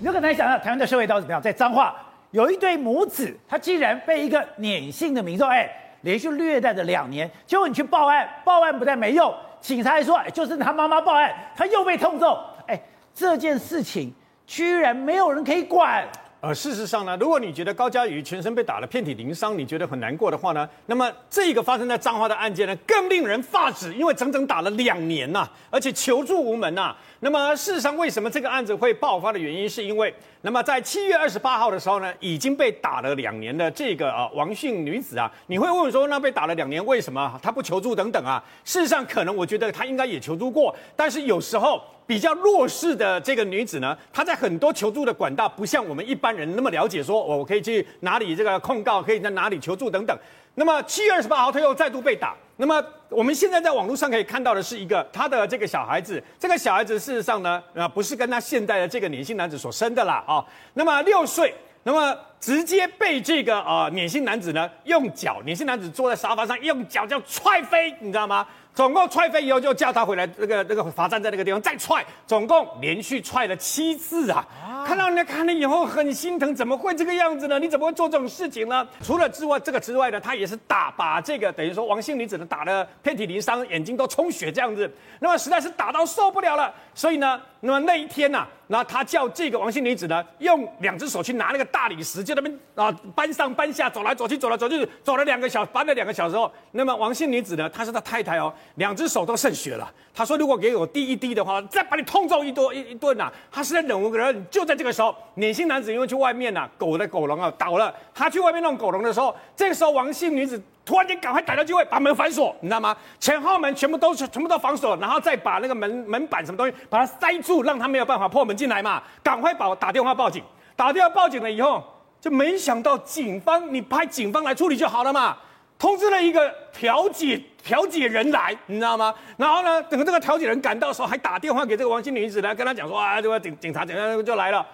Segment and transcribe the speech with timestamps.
[0.00, 1.42] 你就很难想到台湾的社会到底怎么样？
[1.42, 1.96] 在彰化
[2.30, 5.68] 有一对母子，他竟然被一个粘性的民众哎，
[6.02, 7.28] 连续虐待了两年。
[7.46, 12.38] 结果你去报案，报案不但没用，警察还说哎，就是他妈妈报案，他又被痛揍。
[12.66, 12.80] 哎，
[13.12, 14.12] 这件事情
[14.46, 16.06] 居然没有人可以管。
[16.40, 38.42] 而，事实上呢，如果你觉得高嘉瑜全身被打得遍体鳞伤，你觉得很难过的话呢，那么这个发生在彰化的案件呢，更令人发指，因为整整打了两年呐、而且求助无门呐、那么事实上，为什么这个案子会爆发的原因，是因为那么在七月二十八号的时候呢，已经被打了两年的这个啊王姓女子啊，你会问说，那被打了两年，为什么她不求助等等啊？
[38.64, 41.82] 事实上，可能我觉得她应该也求助过，但是有时候。
[42.08, 50.18] 比较弱势的这个女子呢，她在很多求助的管道不像我们一般人那么了解，说我可以去哪里这个控告，可以在哪里求助等等。
[50.58, 52.34] 那么七月二十八号，他又再度被打。
[52.56, 60.44] 那么我们现在在网络上可以看到的是一个他的这个小孩子，这个小孩子事实上呢，啊不是跟他现在的这个年轻男子所生的啦啊。
[60.74, 68.44] 那么六岁，那么直接被这个呃年轻男子呢用脚，年轻男子坐在沙发上用脚就踹飞，你知道吗？
[68.74, 74.46] 总共踹飞以后，就叫他回来，那个那个罚站在那个地方再踹，总共连续踹了七次啊！
[74.64, 77.58] 啊看到人家看了以后很心疼，怎么会这个样子呢？
[77.58, 78.86] 你怎么会做这种事情呢？
[79.02, 98.54] 除了之外，这个之外呢，他也是打把这个等于说王姓女子呢打得遍体鳞伤，眼睛都充血这样子，那么实在是打到受不了了，所以呢，那么那一天呐、啊，那他叫这个王姓女子呢，用两只手去拿那个大理石，就那边啊搬上搬下，走来走去，走来走去，走了两个小搬了两个小时后，那么王姓女子呢，她是他太太哦。
[98.76, 99.90] 两只手都渗血了。
[100.14, 104.46] 他说：“如果给我滴一滴的话，再把你痛揍一顿一一顿呐。”他是在忍无可忍。
[104.50, 107.94] 就在这个时候，年轻男子因为去外面呐、狗的狗笼啊倒了。
[108.14, 112.96] 他去外面弄狗笼的时候，这个时候王姓女子突然间赶快逮到机会把门反锁，你知道吗？
[113.20, 119.02] 前后门全部都是全部都反锁，然后再把那个门门板什么东西把它塞住，让他没有办法破门进来嘛。
[119.22, 120.42] 赶快把打电话报警，
[120.74, 121.84] 打电话报警了以后，
[122.20, 125.36] 就没想到警方你派警方来处理就好了嘛。
[125.78, 129.14] 通知了一个调解调解人来，你知道吗？
[129.36, 134.66] 然后呢，等这个调解人赶到的时候，还打电话给这个王姓女子来跟他讲说啊，这个警警察怎样就来了。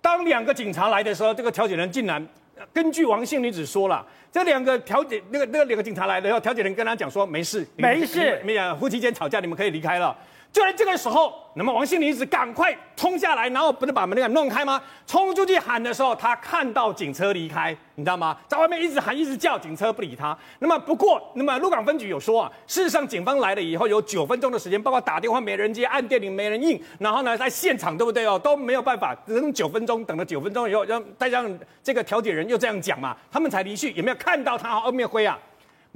[0.00, 2.26] 当两个警察来的时候，这个调解人竟然
[2.72, 10.16] 根据王姓女子说了，这两个调解那个那个两个警察来了以后，调解人跟他讲说没事，没事，没有夫妻间吵架，你们可以离开了。
[10.52, 14.80] 就在这个时候，那么王姓女子赶快冲下来，然后不是把门给弄开吗？
[15.06, 18.34] 冲出去喊的时候，他看到警车离开，你知道吗？
[18.48, 20.36] 在外面一直喊，一直叫，警车不理他。
[20.60, 31.46] 那么不过，那么鹿港分局有说啊，事实上警方来了以后有九分钟的时间，包括打电话没人接，按电铃没人应，然后呢在现场对不对哦都没有办法，只能九分钟，等了九分钟以后，让再让
[31.82, 35.38] 这个调解人又这样讲嘛，他们才离去，有没有看到他后面挥啊？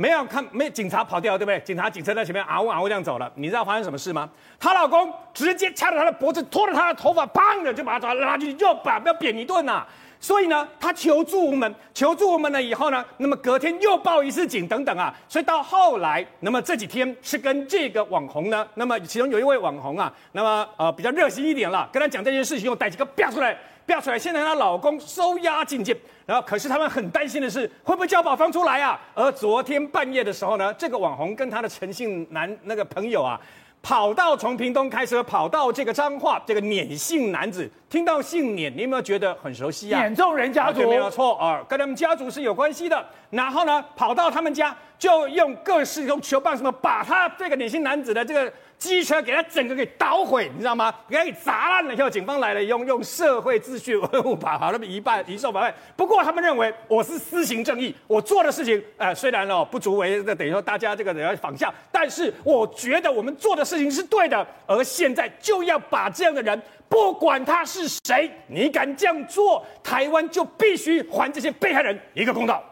[0.01, 1.61] 没有看，没警察跑掉，对不对？
[1.61, 3.31] 警察警车在前面嗷呜啊呜这样走了。
[3.35, 4.27] 你知道发生什么事吗？
[4.59, 9.87] 她老公直接掐着她的脖子，拖着她的头发，砰的就把她拉进去，又把要扁一顿呐。
[10.21, 15.13] 所以呢，他求助无门，求助无门了以后呢，那么隔天又报一次警等等啊。
[15.29, 23.57] 所以到后来，那么这几天是跟这个网红呢，那么其中有一位网红啊，那么呃比较热心一点了，跟他讲这件事情，又带几个飙出来。
[23.87, 29.01] 调出来，现在她老公收押进监，然后可是他们很担心的是，会不会交保放出来啊？
[29.15, 33.41] 而昨天半夜的时候呢，这个网红跟他的陈姓男那个朋友啊，
[33.83, 39.99] 跑到从屏东开车跑到这个彰化，这个碾姓男子，听到姓碾，你有没有觉得很熟悉啊？
[40.01, 43.05] 碾众人家族，没有错啊，跟他们家族是有关系的。
[43.31, 48.53] 然后呢，跑到他们家，就用各式用球棒什么，把他这个年轻男子的这个。
[48.81, 50.91] 机车给他整个给捣毁，你知道吗？
[51.07, 55.75] 给他给砸烂了以后，警方来了，用用社会秩序维护法，好，那么一半移送法办。
[55.95, 64.47] 不过他们认为我是私行正义，我做的事情，呃，虽然哦不足为等于说大家这个人要仿效，但是我觉得我们做的事情是对的。
[64.67, 66.59] 而现在就要把这样的人，
[66.89, 72.65] 不管他是谁，你敢这样做，台湾就必须还这些被害人一个公道。